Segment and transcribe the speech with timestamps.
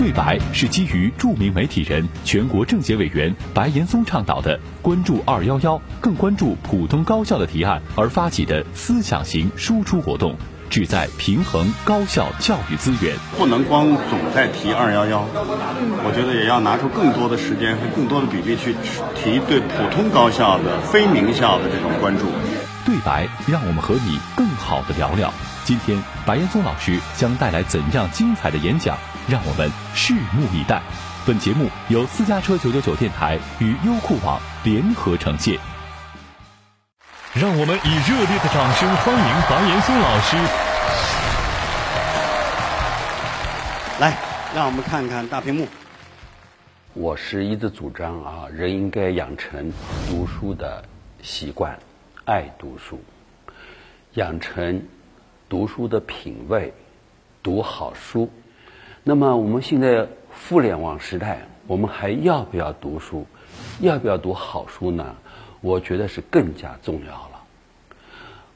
[0.00, 10.34] 对白是基于著名媒体人、全国政协委员白岩松倡导的“关注二幺幺，更关注普通高校”的提案而发起的思想型输出活动，
[10.70, 13.14] 旨在平衡高校教育资源。
[13.36, 18.74] 不能光总在提二幺幺，我觉得也要拿出更多的时间和更多的比例去
[19.14, 22.24] 提对普通高校的非名校的这种关注。
[22.86, 25.30] 对白，让我们和你更好的聊聊。
[25.70, 28.98] 今天，白岩松老师将带来怎样精彩的演讲？
[29.28, 30.82] 让我们拭目以待。
[31.24, 35.56] 本节目由私家车九九九电台与优酷网联合呈现。
[37.34, 40.36] 让我们以热烈的掌声欢迎白岩松老师。
[44.00, 44.18] 来，
[44.52, 45.68] 让我们看看大屏幕。
[46.94, 49.72] 我是一直主张啊，人应该养成
[50.08, 50.84] 读书的
[51.22, 51.78] 习惯，
[52.24, 53.00] 爱读书，
[54.14, 54.82] 养成
[55.50, 56.72] 读书的品味，
[57.42, 58.30] 读好书。
[59.02, 63.26] 那么我们现在互联网时代，我们还要不要读书？
[63.80, 65.16] 要不要读好书呢？
[65.60, 67.42] 我觉得是更加重要了。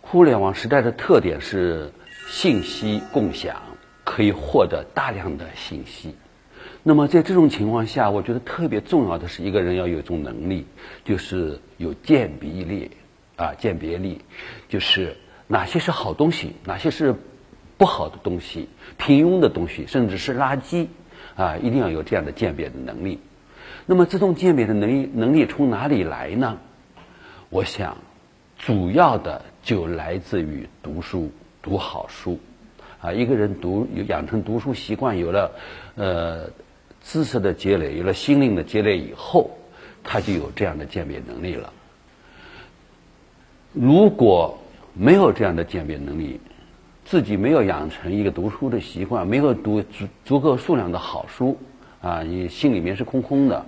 [0.00, 1.92] 互联网时代的特点是
[2.28, 3.60] 信息共享，
[4.04, 6.14] 可以获得大量的信息。
[6.84, 10.64] 那么在这种情况下，我觉得特别重要的是一个人要有一种能力，
[11.04, 12.92] 就是有鉴别力
[13.34, 14.20] 啊，鉴别力，
[14.68, 15.16] 就是
[15.46, 17.14] 哪些是好东西，哪些是。
[17.78, 20.86] 不好的东西、平庸的东西，甚至是垃圾，
[21.36, 23.20] 啊，一定要有这样的鉴别的能力。
[23.84, 26.58] 那么，这种鉴别的能力能力从哪里来呢？
[27.50, 27.98] 我想，
[28.56, 31.30] 主要的就来自于读书，
[31.60, 32.40] 读好书。
[33.02, 35.52] 啊，一个人读养成读书习惯，有了
[35.96, 36.48] 呃
[37.02, 39.50] 知识的积累，有了心灵的积累以后，
[40.02, 41.74] 他就有这样的鉴别能力了。
[43.74, 44.58] 如果
[44.98, 46.40] 没有这样的鉴别能力，
[47.04, 51.58] 自己没有养成一个读书的习惯，没有读足足够数量的好书，
[52.00, 53.66] 啊，你心里面是空空的。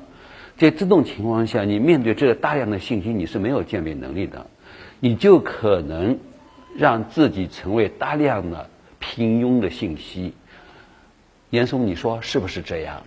[0.56, 4.46] 在这种情况下，你面对这大量的信息，你是没有鉴别能力的，
[5.00, 6.18] 你就可能
[6.74, 8.68] 让自己成为大量的
[8.98, 10.32] 平庸的信息。
[11.50, 13.02] 严嵩，你说是不是这样？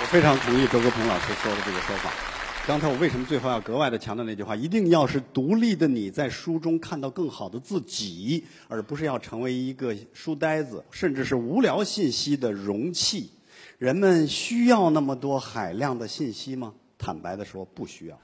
[0.00, 2.25] 我非常同意周国平老师说的这个说法。
[2.66, 4.56] 刚才我为什么最后要格外的强调那句话？
[4.56, 13.30] 一定要是独立的你在书中看到更好的自己，而不是要成为一个书呆子，甚至是无聊信息的容器。
[13.78, 16.74] 人们需要那么多海量的信息吗？
[16.98, 18.18] 坦白的说，不需要。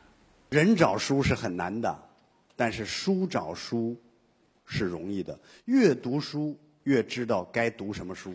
[0.50, 1.96] 人找书是很难的，
[2.56, 3.96] 但是书找书
[4.66, 5.38] 是容易的。
[5.66, 8.34] 越读书，越知道该读什么书。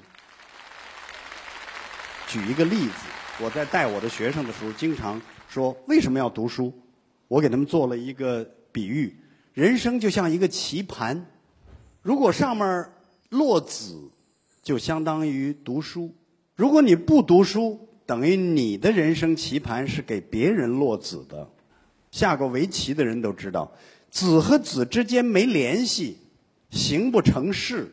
[2.29, 2.93] 举一个例子，
[3.39, 5.21] 我在带我的学生的时候，经常。
[5.47, 6.73] 说为什么要读书？
[7.27, 9.15] 我给他们做了一个比喻：
[9.53, 11.25] 人生就像一个棋盘，
[12.01, 12.85] 如果上面
[13.29, 14.09] 落子，
[14.61, 16.09] 就相当于读书；
[16.55, 21.49] 如果你不读书，等于你的人生棋盘是给别人落子的。
[22.11, 23.71] 下过围棋的人都知道，
[24.09, 26.17] 子和子之间没联系，
[26.71, 27.89] 形不成势，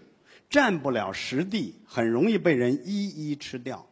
[0.51, 3.87] 占不了实地，很容易被人一一吃掉。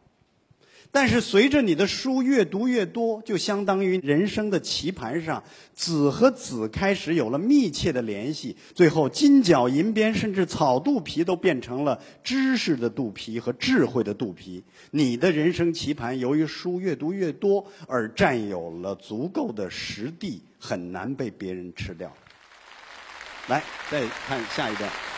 [0.95, 5.43] 但是随着你的书越读越多，就相当于人生的棋盘上
[5.73, 14.63] 子和子开始有了密切的联系，最后金角银边甚至草肚皮都变成了知识的肚皮和智慧的肚皮。
[14.91, 22.13] 你的人生棋盘由于书越读越多而占有了足够的实地，很难被别人吃掉。
[23.47, 25.12] 来，再看下一段。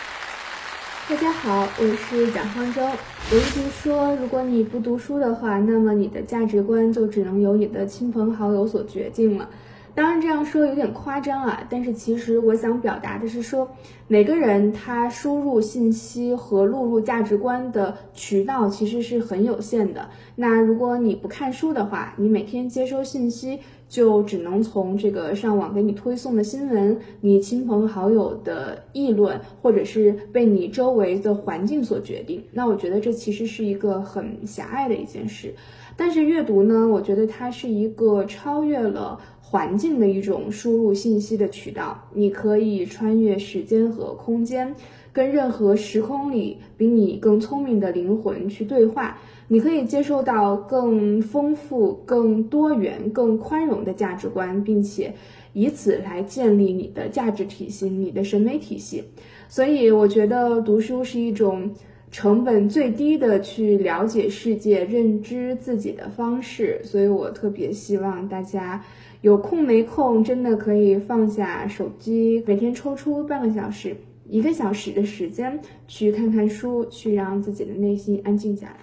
[1.07, 2.81] 大家好，我是蒋方舟。
[2.81, 9.47] 我一直说，如果你不读书的话，那么你的价值观就只能由你的亲朋好友所决定了。
[9.95, 13.67] 当然这样说有点夸张啊，但是其实我想表达的是说，
[14.07, 20.09] 每个人他输入信息和录入价值观的渠道其实是很有限的。
[20.35, 23.59] 那如果你不看书的话，你每天接收信息。
[23.87, 32.43] 就只能从这个上网给你推送的新闻、你亲朋好友的议论，或者是被你周围的环境所决定。
[32.51, 35.53] 那我觉得这其实是一个很狭隘的一件事。
[35.95, 42.09] 但是阅读呢，我觉得它是一个超越了环境的一种输入信息的渠道。
[42.13, 44.75] 你可以穿越时间和空间，
[45.13, 49.17] 跟任何时空里比你更聪明的灵魂去对话。
[49.47, 55.13] 你可以接受到更丰富、更多元、更宽容的价值观，并且
[55.53, 59.03] 以此来建立你的价值体系、你的审美体系。
[59.47, 61.69] 所以，我觉得读书是一种
[62.09, 66.81] 成本最低的去了解世界、认知自己的方式。
[66.83, 68.83] 所以我特别希望大家
[69.25, 73.97] 有空没空，真的可以放下手机，每天抽出半个小时、
[74.29, 78.77] 一个小时的时间去看看书，去让自己的内心安静下来。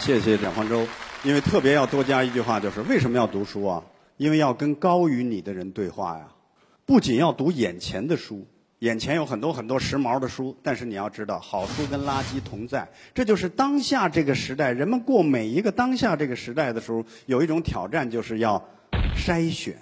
[0.00, 0.84] 谢谢蒋方舟。
[1.22, 3.84] 因为特别要多加一句话，就是为什么要读书啊？
[4.16, 6.26] 因为要跟高于你的人对话呀。
[6.84, 8.44] 不仅要读眼前的书，
[8.80, 12.88] 眼前有很多很多时髦的书，但是你要知道，好书跟垃圾同在。
[13.12, 18.64] 这就是当下这个时代，人们过每一个当下这个时代的时候，有一种挑战，就是要
[19.16, 19.76] 筛选。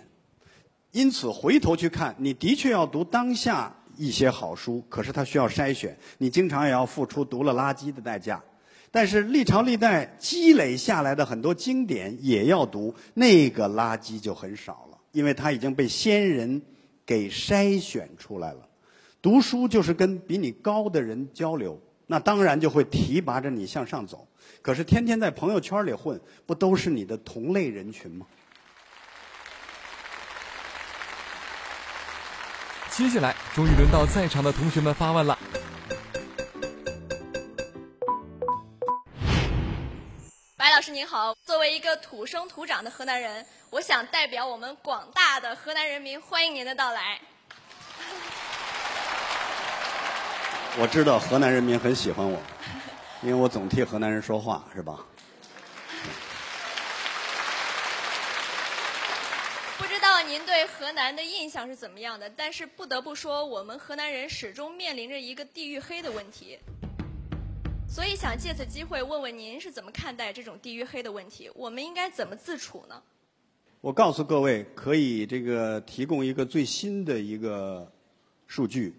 [0.92, 8.42] 因此，回头去看，你的确要读当下一些好书，可是它需要筛选，你经常也要付出读了垃圾的代价。
[8.90, 16.62] 但是历朝历代积累下来的很多经典也要读，那个垃圾就很少了，因为它已经被先人
[17.04, 18.66] 给筛选出来了。
[19.26, 21.76] 读书就是跟比你高的人交流，
[22.06, 24.24] 那当然就会提拔着你向上走。
[24.62, 28.24] 可是天天在朋友圈里混，不都是你的同类人群吗？
[32.88, 35.36] 接下来，终于轮到在场的同学们发问了。
[40.56, 47.20] 白老师您好，作为一个土生土长的河南人，我想代表我们广大的河南人民欢迎您的到来。
[50.78, 52.38] 我知道河南人民很喜欢我，
[53.22, 55.06] 因为我总替河南人说话，是吧？
[59.78, 62.28] 不知道您对河南的印象是怎么样的？
[62.28, 66.58] 但是不得不说，我们河南人始终面临着一个地域黑的问题。
[67.88, 71.50] 所以想借此机会问问您是怎么看待这种地域黑的问题？
[71.54, 73.02] 我们应该怎么自处呢？
[73.80, 77.90] 我告诉各位，可以这个提供一个最新的一个
[78.46, 78.94] 数据，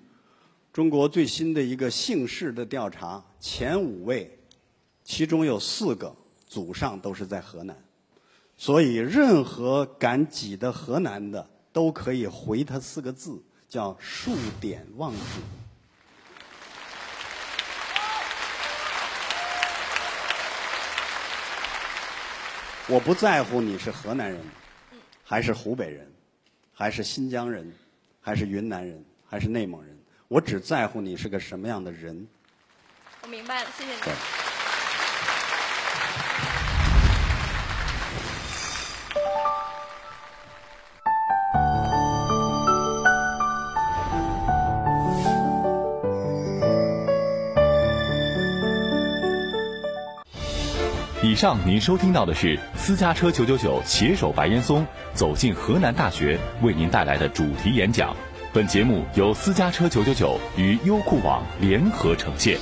[0.77, 4.37] 中国最新的一个姓氏的调查，前五位，
[5.03, 6.15] 其中有四个
[6.45, 7.75] 祖上都是在河南，
[8.55, 15.19] 所以任何敢挤的河南的都可以回他四个字，叫数典忘祖。
[22.87, 24.39] 我不在乎你是河南人，
[25.23, 26.07] 还是湖北人，
[26.71, 27.73] 还是新疆人，
[28.21, 29.96] 还是云南人，还是内蒙人，
[30.29, 32.27] 我只在乎你是个什么样的人。
[33.23, 33.97] 我明白了，谢谢你。
[51.23, 58.15] 以上您收听到的是私家车九九九携手白岩松走进河南大学为您带来的主题演讲。
[58.57, 62.57] 本节目由私家车九九九与优酷网联合呈现。